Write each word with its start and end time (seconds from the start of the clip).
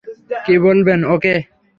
কী 0.45 0.55
বলবেন 0.65 0.99
ওকে? 1.13 1.33